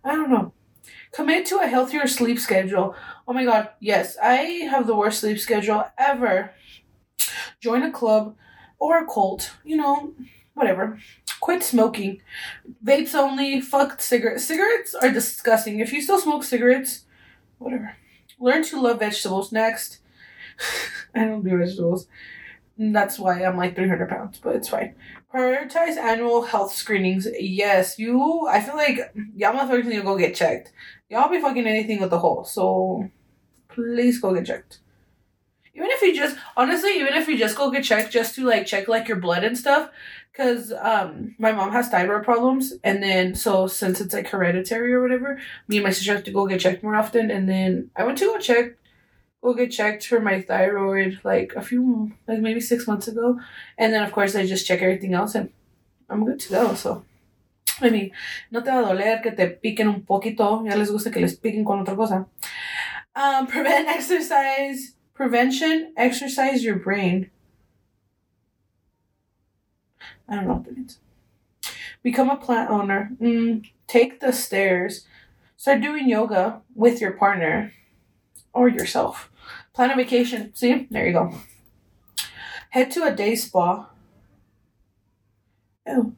I 0.03 0.15
don't 0.15 0.30
know. 0.30 0.53
Commit 1.12 1.46
to 1.48 1.60
a 1.60 1.68
healthier 1.68 2.08
sleep 2.08 2.39
schedule. 2.39 2.96
Oh 3.27 3.34
my 3.34 3.46
god, 3.46 3.70
yes, 3.80 4.18
I 4.22 4.36
have 4.70 4.88
the 4.88 4.96
worst 4.96 5.20
sleep 5.22 5.39
schedule 5.39 5.86
ever. 5.98 6.51
Join 7.60 7.84
a 7.84 7.92
club 7.92 8.36
or 8.80 8.98
a 8.98 9.06
cult, 9.06 9.51
you 9.63 9.77
know, 9.77 10.13
whatever. 10.56 11.00
Quit 11.39 11.63
smoking. 11.63 12.22
Vapes 12.84 13.13
only, 13.15 13.62
fuck 13.62 14.01
cigarettes. 14.01 14.46
Cigarettes 14.46 14.96
are 14.96 15.12
disgusting. 15.12 15.80
If 15.80 15.94
you 15.94 16.01
still 16.01 16.20
smoke 16.20 16.44
cigarettes, 16.44 17.06
whatever. 17.60 17.96
Learn 18.40 18.63
to 18.63 18.82
love 18.82 19.00
vegetables 19.00 19.52
next. 19.52 20.00
I 21.16 21.25
don't 21.25 21.44
do 21.44 21.58
vegetables. 21.58 22.08
That's 22.78 23.20
why 23.20 23.44
I'm 23.44 23.58
like 23.58 23.75
300 23.75 24.10
pounds, 24.10 24.40
but 24.44 24.56
it's 24.56 24.70
fine. 24.70 24.96
Prioritize 25.34 25.98
annual 25.98 26.44
health 26.44 26.74
screenings. 26.74 27.28
Yes, 27.40 28.00
you. 28.00 28.48
I 28.48 28.62
feel 28.62 28.75
like 28.75 29.13
y'all 29.36 29.54
motherfuckers 29.54 29.86
need 29.86 29.98
to 29.98 30.04
go 30.04 30.18
get 30.18 30.36
checked. 30.36 30.72
Y'all 31.10 31.30
be 31.30 31.42
fucking 31.42 31.68
anything 31.68 32.02
with 32.02 32.10
the 32.10 32.20
hole, 32.20 32.44
so 32.44 33.10
please 33.70 34.20
go 34.20 34.34
get 34.34 34.46
checked. 34.46 34.80
Just, 36.15 36.38
honestly, 36.55 37.00
even 37.00 37.13
if 37.13 37.27
you 37.27 37.38
just 37.38 37.58
go 37.58 37.72
get 37.72 37.84
checked 37.84 38.12
just 38.12 38.36
to 38.36 38.46
like 38.46 38.65
check 38.65 38.88
like 38.88 39.08
your 39.08 39.17
blood 39.17 39.43
and 39.43 39.58
stuff, 39.58 39.89
because 40.32 40.72
um 40.82 41.36
my 41.38 41.51
mom 41.51 41.72
has 41.72 41.89
thyroid 41.89 42.24
problems, 42.24 42.74
and 42.84 43.01
then 43.01 43.36
so 43.36 43.67
since 43.67 44.01
it's 44.01 44.13
like 44.13 44.27
hereditary 44.27 44.93
or 44.93 45.01
whatever, 45.01 45.39
me 45.67 45.77
and 45.77 45.86
my 45.86 45.91
sister 45.91 46.13
have 46.13 46.24
to 46.24 46.32
go 46.32 46.48
get 46.48 46.62
checked 46.62 46.84
more 46.84 46.96
often, 46.96 47.32
and 47.32 47.50
then 47.50 47.89
I 47.96 48.03
went 48.03 48.17
to 48.20 48.25
go 48.25 48.38
check 48.39 48.77
go 49.41 49.53
get 49.53 49.72
checked 49.72 50.08
for 50.08 50.22
my 50.22 50.41
thyroid 50.41 51.20
like 51.25 51.51
a 51.58 51.62
few 51.62 52.13
like 52.29 52.39
maybe 52.39 52.62
six 52.62 52.88
months 52.88 53.10
ago 53.10 53.38
and 53.77 53.91
then 53.91 54.01
of 54.01 54.10
course 54.13 54.38
i 54.38 54.46
just 54.46 54.65
check 54.65 54.82
everything 54.82 55.13
else 55.13 55.36
and 55.36 55.50
i'm 56.10 56.24
good 56.24 56.39
to 56.39 56.50
go 56.50 56.74
so 56.75 57.03
I 57.82 57.89
mean, 57.89 58.12
no 58.51 58.62
te 58.62 58.72
va 58.72 58.79
a 58.79 58.86
doler 58.86 59.22
que 59.22 59.32
te 59.32 59.48
piquen 59.48 59.88
un 59.88 60.01
poquito. 60.05 60.63
Ya 60.65 60.75
les 60.75 60.91
gusta 60.91 61.12
que 61.12 61.20
les 61.20 61.36
piquen 61.36 61.65
con 61.65 61.82
otra 61.82 61.96
cosa. 61.96 62.27
Um, 63.15 63.48
prevent 63.53 63.88
exercise. 63.88 64.96
Prevention, 65.13 65.93
exercise 65.96 66.63
your 66.63 66.75
brain. 66.75 67.29
I 70.27 70.36
don't 70.36 70.48
know 70.48 70.53
what 70.53 70.65
that 70.65 70.75
means. 70.75 71.00
Become 72.01 72.29
a 72.29 72.38
plant 72.38 72.70
owner. 72.70 73.12
Mm, 73.22 73.70
take 73.88 74.20
the 74.20 74.34
stairs. 74.34 75.05
Start 75.55 75.82
doing 75.82 76.10
yoga 76.10 76.62
with 76.75 77.00
your 77.00 77.12
partner 77.12 77.74
or 78.53 78.67
yourself. 78.67 79.29
Plan 79.74 79.91
a 79.91 79.96
vacation. 79.96 80.53
See? 80.55 80.88
There 80.89 81.08
you 81.08 81.13
go. 81.13 81.34
Head 82.72 82.91
to 82.91 83.03
a 83.03 83.15
day 83.15 83.36
spa. 83.36 83.89
Oh. 85.88 86.13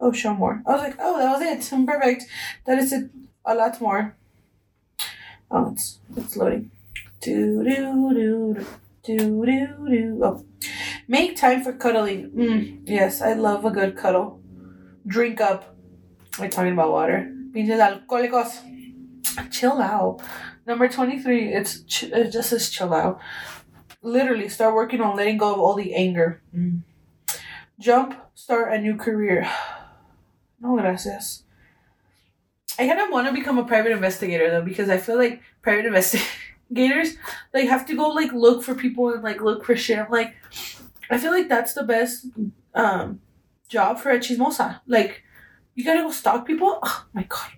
Oh, 0.00 0.10
show 0.12 0.34
more. 0.34 0.62
I 0.66 0.72
was 0.72 0.80
like, 0.80 0.96
oh, 0.98 1.18
that 1.18 1.38
was 1.38 1.72
it. 1.72 1.86
Perfect. 1.86 2.24
That 2.66 2.78
is 2.78 2.92
it. 2.92 3.10
A 3.44 3.54
lot 3.54 3.80
more. 3.80 4.16
Oh, 5.50 5.72
it's 5.72 5.98
it's 6.16 6.36
loading. 6.36 6.70
Do 7.22 7.62
do 7.62 8.14
do 8.14 8.66
do 9.04 9.44
do 9.46 9.88
do. 9.88 10.20
Oh, 10.22 10.44
make 11.08 11.36
time 11.36 11.62
for 11.62 11.72
cuddling. 11.72 12.30
Mm, 12.30 12.82
yes, 12.86 13.22
I 13.22 13.34
love 13.34 13.64
a 13.64 13.70
good 13.70 13.96
cuddle. 13.96 14.40
Drink 15.06 15.40
up. 15.40 15.76
We're 16.38 16.48
talking 16.48 16.72
about 16.72 16.90
water. 16.92 17.32
Pinches 17.52 17.80
alcohólicos. 17.80 18.58
Chill 19.50 19.80
out. 19.80 20.20
Number 20.66 20.88
twenty 20.88 21.18
three. 21.22 21.52
It's 21.52 21.82
ch- 21.84 22.04
it 22.04 22.30
just 22.32 22.50
says 22.50 22.70
chill 22.70 22.92
out. 22.92 23.20
Literally, 24.02 24.48
start 24.48 24.74
working 24.74 25.00
on 25.00 25.16
letting 25.16 25.38
go 25.38 25.52
of 25.54 25.60
all 25.60 25.74
the 25.74 25.94
anger. 25.94 26.42
Mm. 26.54 26.82
Jump. 27.78 28.14
Start 28.34 28.72
a 28.72 28.78
new 28.80 28.96
career. 28.96 29.48
No, 30.64 30.76
gracias. 30.76 31.42
I 32.78 32.86
kind 32.86 33.00
of 33.00 33.10
want 33.10 33.26
to 33.26 33.32
become 33.32 33.58
a 33.58 33.64
private 33.64 33.90
investigator 33.90 34.48
though 34.48 34.62
because 34.62 34.88
I 34.88 34.96
feel 34.96 35.16
like 35.18 35.42
private 35.60 35.86
investigators 35.86 36.30
like 37.52 37.68
have 37.68 37.86
to 37.86 37.96
go 37.96 38.08
like 38.08 38.32
look 38.32 38.62
for 38.62 38.74
people 38.74 39.12
and 39.12 39.22
like 39.22 39.40
look 39.40 39.64
for 39.64 39.76
shit. 39.76 39.98
I'm 39.98 40.10
like, 40.10 40.34
I 41.10 41.18
feel 41.18 41.30
like 41.30 41.48
that's 41.48 41.74
the 41.74 41.82
best 41.82 42.26
um 42.74 43.20
job 43.68 43.98
for 43.98 44.10
a 44.10 44.18
chismosa. 44.18 44.80
Like, 44.86 45.22
you 45.74 45.84
gotta 45.84 46.02
go 46.02 46.10
stalk 46.10 46.46
people. 46.46 46.78
Oh 46.82 47.04
my 47.12 47.24
god. 47.24 47.50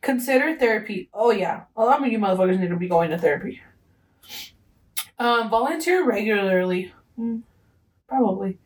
Consider 0.00 0.56
therapy. 0.56 1.08
Oh 1.12 1.30
yeah, 1.30 1.64
a 1.76 1.84
lot 1.84 2.00
of 2.00 2.10
you 2.10 2.18
motherfuckers 2.18 2.58
need 2.58 2.70
to 2.70 2.76
be 2.76 2.88
going 2.88 3.10
to 3.10 3.18
therapy. 3.18 3.60
Um, 5.18 5.50
volunteer 5.50 6.04
regularly. 6.04 6.92
Mm, 7.18 7.42
probably. 8.08 8.58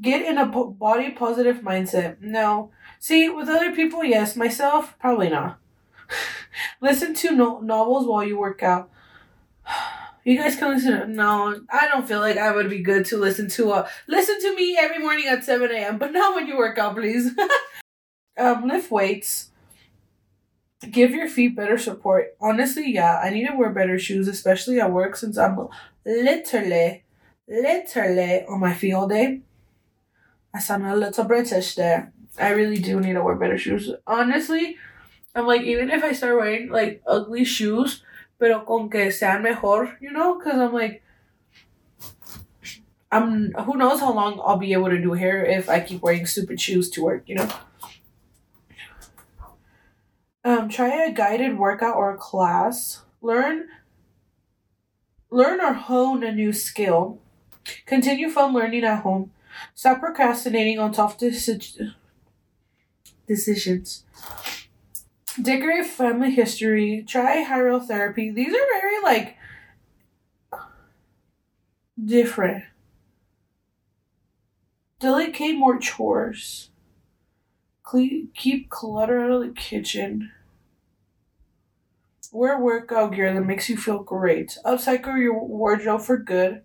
Get 0.00 0.26
in 0.26 0.36
a 0.36 0.44
body 0.44 1.10
positive 1.10 1.58
mindset. 1.58 2.20
No. 2.20 2.70
See, 2.98 3.30
with 3.30 3.48
other 3.48 3.74
people, 3.74 4.04
yes. 4.04 4.36
Myself, 4.36 4.94
probably 4.98 5.30
not. 5.30 5.58
listen 6.80 7.14
to 7.14 7.32
no- 7.32 7.60
novels 7.60 8.06
while 8.06 8.24
you 8.24 8.38
work 8.38 8.62
out. 8.62 8.90
You 10.24 10.36
guys 10.36 10.56
can 10.56 10.74
listen. 10.74 10.98
To, 10.98 11.06
no, 11.06 11.60
I 11.70 11.86
don't 11.86 12.08
feel 12.08 12.18
like 12.18 12.36
I 12.36 12.50
would 12.50 12.68
be 12.68 12.82
good 12.82 13.04
to 13.06 13.16
listen 13.16 13.48
to. 13.50 13.70
A, 13.70 13.88
listen 14.08 14.40
to 14.40 14.56
me 14.56 14.76
every 14.76 14.98
morning 14.98 15.28
at 15.28 15.44
seven 15.44 15.70
a.m. 15.70 15.98
But 15.98 16.12
not 16.12 16.34
when 16.34 16.48
you 16.48 16.58
work 16.58 16.78
out, 16.78 16.96
please. 16.96 17.30
um, 18.36 18.66
lift 18.66 18.90
weights. 18.90 19.50
Give 20.90 21.12
your 21.12 21.28
feet 21.28 21.54
better 21.54 21.78
support. 21.78 22.36
Honestly, 22.40 22.92
yeah, 22.92 23.20
I 23.22 23.30
need 23.30 23.46
to 23.46 23.56
wear 23.56 23.70
better 23.70 24.00
shoes, 24.00 24.26
especially 24.26 24.80
at 24.80 24.90
work, 24.90 25.14
since 25.14 25.38
I'm 25.38 25.68
literally, 26.04 27.04
literally 27.46 28.44
on 28.46 28.58
my 28.58 28.74
feet 28.74 28.94
all 28.94 29.06
day. 29.06 29.42
I 30.52 30.58
sound 30.58 30.86
a 30.86 30.96
little 30.96 31.24
British 31.24 31.76
there. 31.76 32.12
I 32.38 32.50
really 32.50 32.78
do 32.78 33.00
need 33.00 33.12
to 33.12 33.22
wear 33.22 33.36
better 33.36 33.58
shoes. 33.58 33.92
Honestly, 34.06 34.76
I'm 35.36 35.46
like, 35.46 35.62
even 35.62 35.90
if 35.90 36.02
I 36.02 36.12
start 36.12 36.36
wearing 36.36 36.70
like 36.70 37.02
ugly 37.06 37.44
shoes, 37.44 38.02
pero 38.38 38.60
con 38.60 38.88
que 38.88 39.10
sean 39.10 39.42
mejor, 39.42 39.98
you 40.00 40.10
know? 40.10 40.38
Because 40.38 40.58
I'm 40.58 40.72
like, 40.72 41.02
I'm, 43.12 43.52
who 43.52 43.76
knows 43.76 44.00
how 44.00 44.14
long 44.14 44.40
I'll 44.42 44.56
be 44.56 44.72
able 44.72 44.88
to 44.88 45.00
do 45.00 45.12
hair 45.12 45.44
if 45.44 45.68
I 45.68 45.80
keep 45.80 46.00
wearing 46.00 46.24
stupid 46.24 46.58
shoes 46.58 46.88
to 46.90 47.02
work, 47.02 47.24
you 47.26 47.34
know? 47.34 47.48
Um, 50.42 50.70
try 50.70 51.04
a 51.04 51.12
guided 51.12 51.58
workout 51.58 51.96
or 51.96 52.16
class. 52.16 53.02
Learn, 53.20 53.66
learn 55.30 55.60
or 55.60 55.74
hone 55.74 56.24
a 56.24 56.32
new 56.32 56.52
skill. 56.54 57.18
Continue 57.84 58.30
fun 58.30 58.54
learning 58.54 58.84
at 58.84 59.02
home. 59.02 59.32
Stop 59.74 60.00
procrastinating 60.00 60.78
on 60.78 60.92
tough 60.92 61.18
deci- 61.18 61.94
decisions. 63.26 64.04
Decorate 65.40 65.86
family 65.86 66.30
history. 66.30 67.04
Try 67.06 67.44
hierotherapy. 67.44 68.34
These 68.34 68.54
are 68.54 68.80
very 68.80 69.02
like 69.02 69.36
different. 72.02 72.64
Delegate 74.98 75.56
more 75.56 75.78
chores. 75.78 76.70
Cle- 77.82 78.28
keep 78.34 78.70
clutter 78.70 79.20
out 79.20 79.30
of 79.30 79.42
the 79.42 79.52
kitchen. 79.52 80.32
Wear 82.32 82.58
workout 82.58 83.14
gear 83.14 83.32
that 83.32 83.42
makes 83.42 83.68
you 83.68 83.76
feel 83.76 84.02
great. 84.02 84.58
Upcycle 84.64 85.18
your 85.18 85.38
wardrobe 85.38 86.02
for 86.02 86.16
good. 86.16 86.62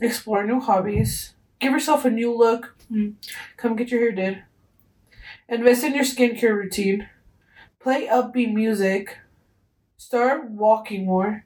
Explore 0.00 0.44
new 0.44 0.60
hobbies. 0.60 1.34
Give 1.58 1.72
yourself 1.72 2.04
a 2.04 2.10
new 2.10 2.36
look. 2.36 2.76
Mm. 2.90 3.14
Come 3.56 3.76
get 3.76 3.90
your 3.90 4.00
hair 4.00 4.12
did. 4.12 4.42
Invest 5.48 5.84
in 5.84 5.94
your 5.94 6.04
skincare 6.04 6.54
routine. 6.54 7.08
Play 7.80 8.08
upbeat 8.08 8.52
music. 8.52 9.18
Start 9.96 10.50
walking 10.50 11.06
more. 11.06 11.44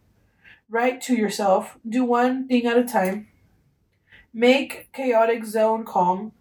Write 0.68 1.02
to 1.02 1.14
yourself. 1.14 1.78
Do 1.86 2.04
one 2.04 2.48
thing 2.48 2.66
at 2.66 2.78
a 2.78 2.84
time. 2.84 3.28
Make 4.32 4.90
chaotic 4.92 5.44
zone 5.44 5.84
calm. 5.84 6.32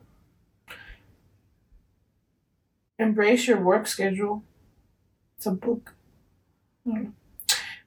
Embrace 2.97 3.47
your 3.47 3.59
work 3.59 3.87
schedule. 3.87 4.43
It's 5.35 5.45
a 5.45 5.51
book. 5.51 5.93
Hmm. 6.85 7.09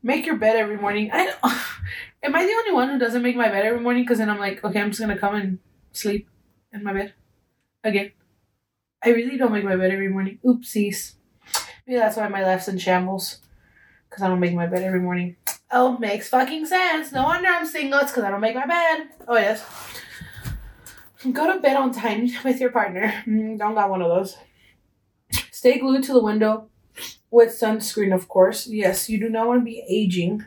Make 0.02 0.26
your 0.26 0.36
bed 0.36 0.56
every 0.56 0.76
morning. 0.76 1.10
I 1.12 1.24
know. 1.24 1.34
Am 2.22 2.34
I 2.34 2.44
the 2.44 2.52
only 2.52 2.72
one 2.72 2.90
who 2.90 2.98
doesn't 2.98 3.22
make 3.22 3.36
my 3.36 3.48
bed 3.48 3.64
every 3.64 3.80
morning? 3.80 4.02
Because 4.02 4.18
then 4.18 4.28
I'm 4.28 4.38
like, 4.38 4.62
okay, 4.62 4.80
I'm 4.80 4.90
just 4.90 5.00
gonna 5.00 5.16
come 5.16 5.34
and 5.36 5.58
sleep 5.92 6.28
in 6.72 6.82
my 6.82 6.92
bed 6.92 7.14
again. 7.82 8.12
I 9.02 9.10
really 9.10 9.38
don't 9.38 9.52
make 9.52 9.64
my 9.64 9.76
bed 9.76 9.90
every 9.90 10.08
morning. 10.08 10.38
Oopsies. 10.44 11.14
Maybe 11.86 11.98
that's 11.98 12.16
why 12.16 12.28
my 12.28 12.42
life's 12.44 12.68
in 12.68 12.78
shambles. 12.78 13.38
Because 14.08 14.22
I 14.22 14.28
don't 14.28 14.40
make 14.40 14.54
my 14.54 14.66
bed 14.66 14.82
every 14.82 15.00
morning. 15.00 15.36
Oh, 15.70 15.98
makes 15.98 16.28
fucking 16.28 16.66
sense. 16.66 17.12
No 17.12 17.24
wonder 17.24 17.48
I'm 17.48 17.66
single. 17.66 18.00
It's 18.00 18.10
because 18.10 18.24
I 18.24 18.30
don't 18.30 18.40
make 18.40 18.54
my 18.54 18.66
bed. 18.66 19.08
Oh, 19.26 19.36
yes. 19.36 19.64
Go 21.32 21.52
to 21.52 21.60
bed 21.60 21.76
on 21.76 21.92
time 21.92 22.28
with 22.44 22.60
your 22.60 22.70
partner. 22.70 23.12
Mm, 23.26 23.58
don't 23.58 23.74
got 23.74 23.90
one 23.90 24.02
of 24.02 24.08
those. 24.08 24.36
Stay 25.50 25.78
glued 25.78 26.04
to 26.04 26.12
the 26.12 26.22
window 26.22 26.68
with 27.30 27.48
sunscreen, 27.48 28.14
of 28.14 28.28
course. 28.28 28.66
Yes, 28.66 29.08
you 29.08 29.18
do 29.18 29.28
not 29.28 29.46
want 29.46 29.60
to 29.62 29.64
be 29.64 29.82
aging. 29.88 30.44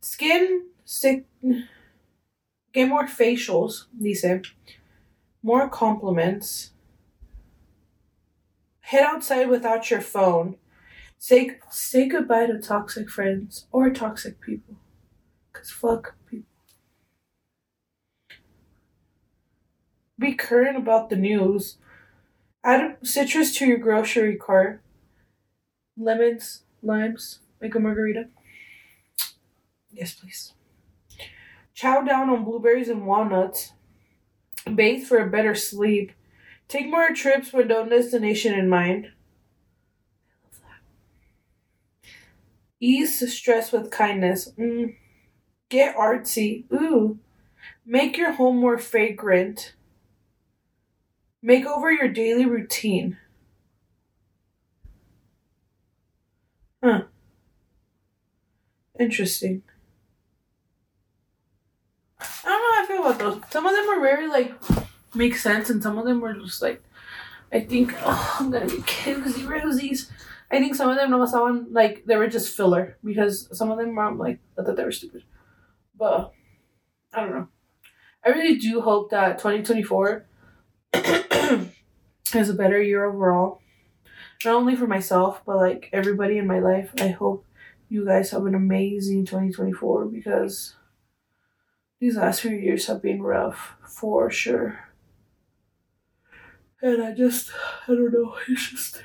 Skin, 0.00 0.66
sick. 0.84 1.24
Get 2.72 2.88
more 2.88 3.06
facials, 3.06 3.86
dice. 3.98 4.42
More 5.42 5.68
compliments. 5.68 6.72
Head 8.86 9.02
outside 9.02 9.48
without 9.48 9.90
your 9.90 10.00
phone. 10.00 10.58
Say 11.18 11.58
say 11.70 12.06
goodbye 12.06 12.46
to 12.46 12.60
toxic 12.60 13.10
friends 13.10 13.66
or 13.72 13.90
toxic 13.90 14.40
people. 14.40 14.76
Cause 15.52 15.72
fuck 15.72 16.14
people. 16.30 16.46
Be 20.16 20.34
current 20.34 20.76
about 20.76 21.10
the 21.10 21.16
news. 21.16 21.78
Add 22.62 22.98
citrus 23.02 23.56
to 23.56 23.66
your 23.66 23.78
grocery 23.78 24.36
cart. 24.36 24.80
Lemons, 25.98 26.62
limes, 26.80 27.40
make 27.60 27.74
a 27.74 27.80
margarita. 27.80 28.28
Yes, 29.90 30.14
please. 30.14 30.52
Chow 31.74 32.02
down 32.02 32.30
on 32.30 32.44
blueberries 32.44 32.88
and 32.88 33.04
walnuts. 33.04 33.72
Bathe 34.72 35.04
for 35.08 35.18
a 35.18 35.28
better 35.28 35.56
sleep. 35.56 36.12
Take 36.68 36.90
more 36.90 37.10
trips 37.10 37.52
with 37.52 37.68
no 37.68 37.88
destination 37.88 38.54
in 38.54 38.68
mind. 38.68 39.12
Ease 42.80 43.32
stress 43.32 43.72
with 43.72 43.90
kindness. 43.90 44.52
Mm. 44.58 44.96
Get 45.68 45.96
artsy. 45.96 46.70
Ooh. 46.72 47.18
Make 47.84 48.16
your 48.16 48.32
home 48.32 48.58
more 48.58 48.78
fragrant. 48.78 49.74
Make 51.40 51.64
over 51.64 51.90
your 51.90 52.08
daily 52.08 52.44
routine. 52.44 53.16
Huh. 56.82 57.02
Interesting. 58.98 59.62
I 62.18 62.24
don't 62.44 62.62
know 62.62 62.74
how 62.74 62.82
I 62.82 62.86
feel 62.86 63.06
about 63.06 63.18
those. 63.18 63.52
Some 63.52 63.66
of 63.66 63.74
them 63.74 63.88
are 63.88 64.00
very 64.00 64.28
like 64.28 64.54
make 65.16 65.36
sense 65.36 65.70
and 65.70 65.82
some 65.82 65.98
of 65.98 66.04
them 66.04 66.20
were 66.20 66.34
just 66.34 66.62
like 66.62 66.82
I 67.52 67.60
think 67.60 67.94
oh, 68.02 68.36
I'm 68.40 68.50
gonna 68.50 68.66
get 68.66 68.86
cozy 68.86 69.42
rosies. 69.42 70.10
I 70.50 70.58
think 70.58 70.74
some 70.74 70.90
of 70.90 70.96
them 70.96 71.10
no 71.10 71.22
estaban 71.22 71.72
like 71.72 72.04
they 72.06 72.16
were 72.16 72.28
just 72.28 72.56
filler 72.56 72.98
because 73.04 73.48
some 73.56 73.70
of 73.70 73.78
them 73.78 73.94
were 73.94 74.12
like 74.12 74.40
I 74.58 74.62
thought 74.62 74.76
they 74.76 74.84
were 74.84 74.92
stupid. 74.92 75.22
But 75.96 76.32
I 77.12 77.20
don't 77.20 77.30
know. 77.30 77.48
I 78.24 78.30
really 78.30 78.56
do 78.56 78.80
hope 78.80 79.10
that 79.10 79.38
2024 79.38 80.26
is 82.34 82.50
a 82.50 82.54
better 82.54 82.82
year 82.82 83.04
overall. 83.04 83.60
Not 84.44 84.54
only 84.54 84.76
for 84.76 84.86
myself, 84.86 85.42
but 85.46 85.56
like 85.56 85.88
everybody 85.92 86.36
in 86.38 86.46
my 86.46 86.58
life. 86.58 86.92
I 87.00 87.08
hope 87.08 87.46
you 87.88 88.04
guys 88.04 88.30
have 88.30 88.44
an 88.46 88.54
amazing 88.54 89.24
2024 89.24 90.06
because 90.06 90.74
these 92.00 92.16
last 92.16 92.40
few 92.40 92.50
years 92.50 92.86
have 92.86 93.00
been 93.00 93.22
rough 93.22 93.76
for 93.86 94.30
sure. 94.30 94.80
And 96.82 97.02
I 97.02 97.14
just, 97.14 97.50
I 97.88 97.92
don't 97.92 98.12
know, 98.12 98.36
it's 98.48 98.70
just, 98.70 99.02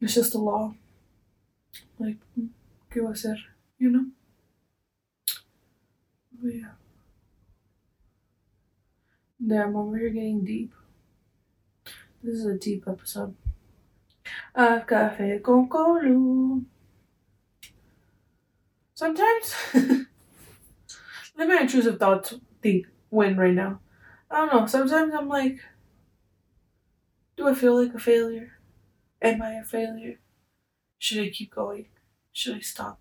it's 0.00 0.14
just 0.14 0.34
a 0.34 0.38
law. 0.38 0.74
Like, 1.98 2.16
¿qué 2.90 3.02
va 3.02 3.10
a 3.10 3.16
ser? 3.16 3.36
You 3.78 3.90
know? 3.90 4.06
But 6.40 6.54
yeah. 6.54 6.72
Damn, 9.44 9.76
over 9.76 9.98
here 9.98 10.10
getting 10.10 10.44
deep. 10.44 10.72
This 12.22 12.34
is 12.36 12.46
a 12.46 12.54
deep 12.54 12.84
episode. 12.86 13.34
Of 14.54 14.86
Café 14.86 15.42
con 15.42 15.68
Colu. 15.68 16.64
Sometimes, 18.94 19.54
let 21.36 21.48
my 21.48 21.60
intrusive 21.60 21.98
thoughts 21.98 22.34
think 22.60 22.86
win 23.10 23.36
right 23.36 23.54
now. 23.54 23.80
I 24.30 24.36
don't 24.38 24.52
know. 24.52 24.66
Sometimes 24.66 25.14
I'm 25.14 25.28
like, 25.28 25.60
do 27.36 27.48
I 27.48 27.54
feel 27.54 27.82
like 27.82 27.94
a 27.94 27.98
failure? 27.98 28.52
Am 29.22 29.40
I 29.42 29.54
a 29.54 29.64
failure? 29.64 30.18
Should 30.98 31.24
I 31.24 31.30
keep 31.30 31.54
going? 31.54 31.86
Should 32.32 32.56
I 32.56 32.60
stop? 32.60 33.00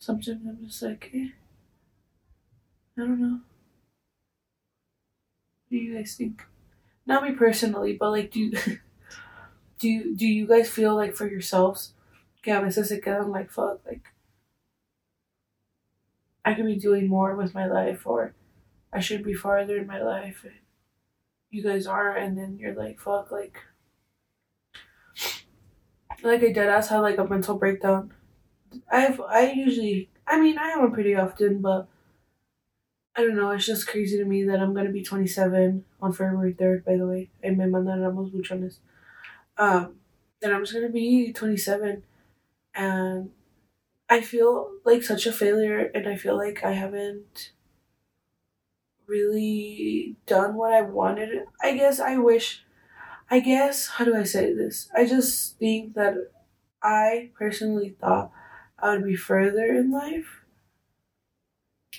Sometimes 0.00 0.46
I'm 0.46 0.66
just 0.66 0.82
like, 0.82 1.10
eh. 1.14 1.28
I 2.96 3.00
don't 3.00 3.20
know. 3.20 3.40
What 5.68 5.70
do 5.70 5.76
you 5.76 5.96
guys 5.96 6.14
think? 6.14 6.42
Not 7.06 7.22
me 7.22 7.32
personally, 7.32 7.94
but 7.94 8.10
like, 8.10 8.30
do 8.30 8.40
you, 8.40 8.50
do 9.78 9.88
you, 9.88 10.16
do 10.16 10.26
you 10.26 10.46
guys 10.46 10.68
feel 10.68 10.94
like 10.94 11.14
for 11.14 11.28
yourselves? 11.28 11.94
Que 12.42 12.52
a 12.52 12.60
veces 12.60 12.88
se 12.88 13.00
like, 13.26 13.50
fuck, 13.50 13.80
like, 13.86 14.12
I 16.44 16.54
could 16.54 16.66
be 16.66 16.76
doing 16.76 17.08
more 17.08 17.34
with 17.34 17.54
my 17.54 17.66
life, 17.66 18.06
or 18.06 18.34
I 18.92 19.00
should 19.00 19.22
be 19.22 19.34
farther 19.34 19.76
in 19.76 19.86
my 19.86 20.02
life. 20.02 20.44
And 20.44 20.54
you 21.50 21.62
guys 21.62 21.86
are, 21.86 22.16
and 22.16 22.36
then 22.36 22.58
you're 22.58 22.74
like, 22.74 23.00
fuck, 23.00 23.30
like, 23.30 23.58
like 26.22 26.42
I 26.42 26.52
dead 26.52 26.68
ass 26.68 26.88
had 26.88 26.98
like 27.00 27.18
a 27.18 27.24
mental 27.24 27.56
breakdown. 27.56 28.12
I've 28.90 29.20
I 29.20 29.52
usually 29.52 30.10
I 30.26 30.40
mean 30.40 30.58
I 30.58 30.70
have 30.70 30.80
one 30.80 30.92
pretty 30.92 31.14
often, 31.14 31.60
but 31.60 31.88
I 33.16 33.22
don't 33.22 33.36
know. 33.36 33.50
It's 33.50 33.66
just 33.66 33.88
crazy 33.88 34.16
to 34.18 34.24
me 34.24 34.44
that 34.44 34.60
I'm 34.60 34.74
gonna 34.74 34.90
be 34.90 35.02
27 35.02 35.84
on 36.00 36.12
February 36.12 36.54
3rd. 36.54 36.84
By 36.84 36.96
the 36.96 37.06
way, 37.06 37.30
and 37.42 37.60
I 37.60 37.66
me 37.66 37.72
mandaremos 37.72 38.32
buchones. 38.32 38.78
Um, 39.56 39.96
that 40.40 40.52
I'm 40.52 40.62
just 40.62 40.74
gonna 40.74 40.88
be 40.88 41.32
27, 41.32 42.04
and 42.74 43.30
I 44.08 44.20
feel 44.20 44.70
like 44.84 45.02
such 45.02 45.26
a 45.26 45.32
failure, 45.32 45.90
and 45.94 46.08
I 46.08 46.16
feel 46.16 46.36
like 46.36 46.64
I 46.64 46.72
haven't 46.72 47.52
really 49.08 50.16
done 50.26 50.54
what 50.54 50.72
I 50.72 50.82
wanted. 50.82 51.44
I 51.62 51.74
guess 51.74 51.98
I 51.98 52.18
wish. 52.18 52.64
I 53.30 53.40
guess 53.40 53.88
how 53.88 54.04
do 54.04 54.14
I 54.14 54.24
say 54.24 54.52
this? 54.54 54.88
I 54.96 55.06
just 55.06 55.58
think 55.58 55.94
that 55.94 56.14
I 56.82 57.30
personally 57.38 57.96
thought 58.00 58.30
I 58.78 58.92
would 58.94 59.04
be 59.04 59.16
further 59.16 59.66
in 59.66 59.90
life 59.90 60.44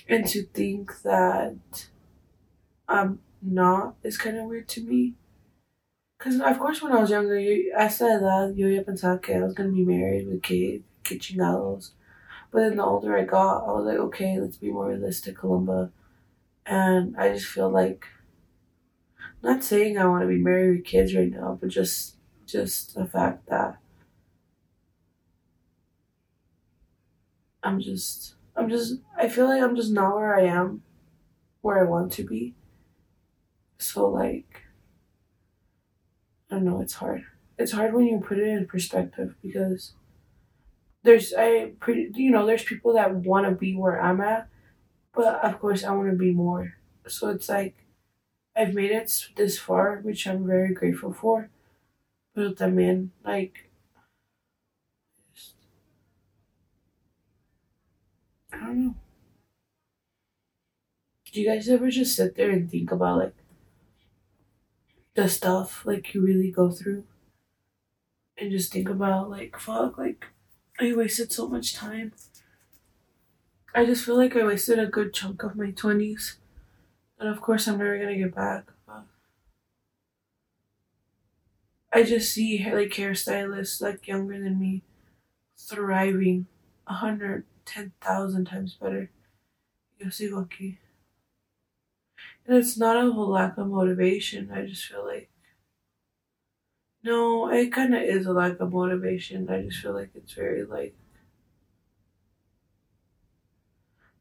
and 0.08 0.26
to 0.26 0.42
think 0.42 1.02
that 1.02 1.88
I'm 2.88 3.20
not 3.42 3.96
is 4.02 4.18
kind 4.18 4.38
of 4.38 4.46
weird 4.46 4.68
to 4.70 4.82
me. 4.82 5.14
Because, 6.18 6.40
of 6.40 6.58
course, 6.58 6.82
when 6.82 6.92
I 6.92 7.00
was 7.00 7.10
younger, 7.10 7.38
I 7.78 7.88
said 7.88 8.20
that 8.20 8.54
yo 8.54 8.66
ya 8.66 8.82
pensaba 8.82 9.22
que 9.22 9.36
I 9.36 9.42
was 9.42 9.54
going 9.54 9.70
to 9.70 9.76
be 9.76 9.84
married 9.84 10.26
with 10.26 10.42
kids, 10.42 10.84
que 11.02 11.18
chingados. 11.18 11.92
But 12.50 12.60
then 12.60 12.76
the 12.76 12.84
older 12.84 13.16
I 13.16 13.24
got, 13.24 13.64
I 13.64 13.72
was 13.72 13.86
like, 13.86 13.98
okay, 13.98 14.38
let's 14.38 14.56
be 14.56 14.70
more 14.70 14.88
realistic, 14.88 15.36
Columba. 15.38 15.90
And 16.70 17.16
I 17.18 17.32
just 17.34 17.46
feel 17.46 17.68
like, 17.68 18.06
not 19.42 19.64
saying 19.64 19.98
I 19.98 20.06
want 20.06 20.22
to 20.22 20.28
be 20.28 20.38
married 20.38 20.76
with 20.78 20.86
kids 20.86 21.14
right 21.14 21.30
now, 21.30 21.58
but 21.60 21.68
just, 21.68 22.16
just 22.46 22.94
the 22.94 23.06
fact 23.06 23.48
that 23.48 23.76
I'm 27.62 27.80
just 27.80 28.34
I'm 28.56 28.68
just 28.68 29.00
I 29.16 29.28
feel 29.28 29.46
like 29.46 29.62
I'm 29.62 29.76
just 29.76 29.92
not 29.92 30.16
where 30.16 30.34
I 30.34 30.44
am 30.44 30.82
where 31.60 31.78
I 31.80 31.88
want 31.88 32.12
to 32.12 32.24
be. 32.24 32.54
So 33.78 34.08
like 34.08 34.62
I 36.50 36.56
don't 36.56 36.64
know, 36.64 36.80
it's 36.80 36.94
hard. 36.94 37.24
It's 37.58 37.72
hard 37.72 37.94
when 37.94 38.06
you 38.06 38.18
put 38.20 38.38
it 38.38 38.48
in 38.48 38.66
perspective 38.66 39.36
because 39.42 39.94
there's 41.02 41.32
I 41.36 41.72
pretty 41.80 42.10
you 42.14 42.30
know, 42.30 42.46
there's 42.46 42.64
people 42.64 42.94
that 42.94 43.14
want 43.14 43.46
to 43.46 43.52
be 43.54 43.74
where 43.74 44.00
I'm 44.02 44.20
at, 44.20 44.48
but 45.14 45.44
of 45.44 45.60
course 45.60 45.84
I 45.84 45.92
want 45.92 46.10
to 46.10 46.16
be 46.16 46.32
more. 46.32 46.74
So 47.06 47.28
it's 47.30 47.48
like 47.48 47.76
I've 48.56 48.74
made 48.74 48.92
it 48.92 49.28
this 49.36 49.58
far, 49.58 49.98
which 49.98 50.26
I'm 50.26 50.46
very 50.46 50.74
grateful 50.74 51.12
for. 51.14 51.50
But 52.34 52.56
también 52.56 53.10
like 53.24 53.70
I 58.52 58.58
don't 58.58 58.84
know. 58.84 58.94
Do 61.32 61.40
you 61.40 61.46
guys 61.48 61.66
ever 61.70 61.88
just 61.90 62.14
sit 62.14 62.34
there 62.34 62.50
and 62.50 62.70
think 62.70 62.92
about 62.92 63.18
like 63.20 63.34
the 65.14 65.28
stuff 65.28 65.86
like 65.86 66.14
you 66.14 66.20
really 66.20 66.50
go 66.50 66.68
through? 66.70 67.04
And 68.36 68.50
just 68.50 68.72
think 68.72 68.88
about 68.88 69.30
like 69.30 69.56
fuck 69.56 69.96
like 69.96 70.26
I 70.80 70.92
wasted 70.94 71.30
so 71.30 71.48
much 71.48 71.74
time. 71.74 72.12
I 73.74 73.84
just 73.84 74.04
feel 74.04 74.16
like 74.16 74.36
I 74.36 74.44
wasted 74.44 74.78
a 74.78 74.86
good 74.86 75.12
chunk 75.14 75.42
of 75.42 75.56
my 75.56 75.70
twenties. 75.70 76.38
And 77.18 77.28
of 77.28 77.40
course 77.40 77.68
I'm 77.68 77.78
never 77.78 77.98
gonna 77.98 78.16
get 78.16 78.34
back. 78.34 78.66
But 78.86 79.04
I 81.92 82.02
just 82.02 82.32
see 82.32 82.58
like 82.64 82.90
hairstylists 82.90 83.80
like 83.80 84.08
younger 84.08 84.40
than 84.40 84.58
me 84.58 84.82
thriving 85.56 86.46
a 86.86 86.94
hundred 86.94 87.44
10,000 87.70 88.46
times 88.46 88.74
better. 88.74 89.10
Yo 89.98 90.08
sigo 90.08 90.44
aquí. 90.44 90.78
And 92.46 92.56
it's 92.56 92.76
not 92.76 92.96
a 92.96 93.04
lack 93.08 93.56
of 93.58 93.68
motivation. 93.68 94.50
I 94.50 94.66
just 94.66 94.84
feel 94.86 95.06
like. 95.06 95.30
No, 97.04 97.48
it 97.48 97.72
kind 97.72 97.94
of 97.94 98.02
is 98.02 98.26
a 98.26 98.32
lack 98.32 98.58
of 98.58 98.72
motivation. 98.72 99.48
I 99.48 99.62
just 99.62 99.78
feel 99.78 99.92
like 99.92 100.10
it's 100.14 100.32
very, 100.32 100.64
like. 100.64 100.94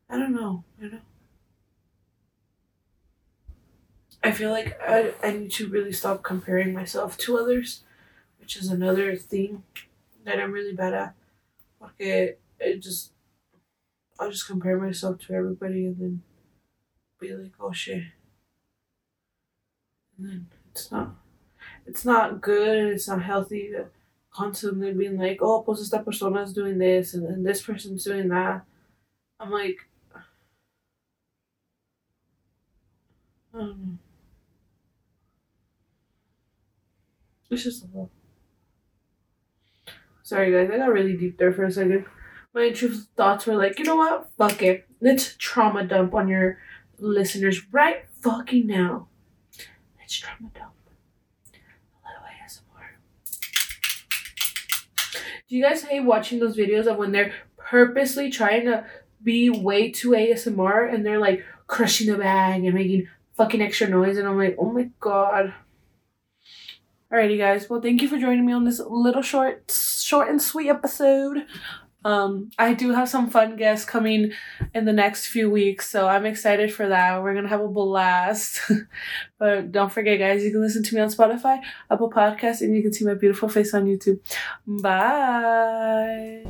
I 0.10 0.17
don't 0.17 0.34
know, 0.34 0.63
you 0.82 0.89
know? 0.91 1.00
I 4.24 4.32
feel 4.32 4.52
like 4.52 4.78
I, 4.86 5.13
I 5.24 5.32
need 5.32 5.52
to 5.52 5.69
really 5.69 5.93
stop 5.93 6.24
comparing 6.24 6.74
myself 6.74 7.17
to 7.19 7.38
others, 7.38 7.84
which 8.39 8.58
is 8.58 8.69
another 8.69 9.15
thing 9.15 9.63
that 10.26 10.39
I'm 10.39 10.52
really 10.52 10.74
bad 10.74 10.93
at. 10.93 11.15
Okay, 11.82 12.36
it 12.60 12.80
just 12.82 13.13
I'll 14.19 14.32
just 14.32 14.48
compare 14.48 14.78
myself 14.78 15.19
to 15.19 15.34
everybody 15.34 15.86
and 15.86 15.98
then 15.98 16.22
be 17.19 17.34
like, 17.34 17.54
oh 17.60 17.72
shit. 17.72 18.04
And 20.17 20.28
then 20.28 20.48
it's 20.72 20.91
not 20.91 21.15
it's 21.86 22.04
not 22.04 22.41
good 22.41 22.78
and 22.78 22.89
it's 22.89 23.08
not 23.08 23.24
healthy 23.24 23.69
to 23.69 23.86
constantly 24.32 24.91
being 24.93 25.17
like, 25.17 25.39
oh 25.41 25.62
pues 25.62 25.80
esta 25.80 26.04
persona 26.04 26.41
is 26.41 26.54
doing 26.54 26.78
this 26.78 27.13
and 27.13 27.26
then 27.26 27.43
this 27.43 27.62
person's 27.62 28.04
doing 28.04 28.28
that. 28.28 28.65
I'm 29.39 29.52
like 29.52 29.88
I. 33.53 33.97
It's 37.51 37.63
just 37.63 37.83
a. 37.83 38.07
Sorry 40.23 40.51
guys, 40.51 40.69
I 40.71 40.77
got 40.77 40.93
really 40.93 41.17
deep 41.17 41.38
there 41.39 41.51
for 41.51 41.63
a 41.63 41.71
second 41.71 42.05
my 42.53 42.63
intrusive 42.63 43.07
thoughts 43.15 43.45
were 43.45 43.55
like, 43.55 43.79
you 43.79 43.85
know 43.85 43.95
what? 43.95 44.29
Fuck 44.38 44.62
it. 44.62 44.88
Let's 45.01 45.35
trauma 45.38 45.83
dump 45.83 46.13
on 46.13 46.27
your 46.27 46.57
listeners 46.97 47.62
right 47.71 48.05
fucking 48.21 48.67
now. 48.67 49.07
Let's 49.99 50.17
trauma 50.17 50.51
dump. 50.53 50.73
Do 55.47 55.55
you 55.55 55.63
guys 55.63 55.81
hate 55.81 56.01
watching 56.01 56.39
those 56.39 56.55
videos 56.55 56.85
of 56.85 56.97
when 56.97 57.12
they're 57.12 57.33
purposely 57.57 58.29
trying 58.29 58.65
to 58.65 58.85
be 59.23 59.49
way 59.49 59.89
too 59.89 60.12
ASMR 60.12 60.93
and 60.93 61.03
they're 61.03 61.19
like 61.19 61.43
crushing 61.65 62.12
the 62.12 62.19
bag 62.19 62.63
and 62.65 62.75
making 62.75 63.07
fucking 63.39 63.62
extra 63.62 63.88
noise, 63.88 64.17
and 64.17 64.28
I'm 64.28 64.38
like, 64.38 64.58
oh 64.60 64.69
my 64.69 64.89
god. 64.99 65.54
Alrighty, 67.12 67.39
guys. 67.39 67.69
Well, 67.69 67.82
thank 67.82 68.02
you 68.02 68.08
for 68.10 68.19
joining 68.19 68.45
me 68.45 68.54
on 68.54 68.65
this 68.65 68.80
little 68.80 69.23
short, 69.23 69.71
short 69.71 70.28
and 70.30 70.39
sweet 70.41 70.69
episode. 70.69 71.45
Um, 72.06 72.52
I 72.60 72.73
do 72.73 72.91
have 72.91 73.10
some 73.10 73.30
fun 73.30 73.56
guests 73.56 73.86
coming 73.86 74.32
in 74.73 74.86
the 74.86 74.93
next 74.93 75.28
few 75.28 75.49
weeks, 75.49 75.89
so 75.89 76.08
I'm 76.08 76.25
excited 76.25 76.73
for 76.73 76.88
that. 76.88 77.23
We're 77.23 77.34
gonna 77.34 77.47
have 77.47 77.62
a 77.62 77.67
blast. 77.67 78.62
but 79.39 79.71
don't 79.71 79.91
forget, 79.91 80.19
guys, 80.19 80.43
you 80.43 80.52
can 80.52 80.62
listen 80.62 80.84
to 80.84 80.95
me 80.95 81.02
on 81.02 81.10
Spotify, 81.10 81.62
Apple 81.89 82.12
Podcasts, 82.12 82.62
and 82.62 82.75
you 82.75 82.82
can 82.82 82.93
see 82.93 83.06
my 83.06 83.15
beautiful 83.15 83.49
face 83.49 83.73
on 83.73 83.86
YouTube. 83.86 84.19
Bye. 84.67 86.45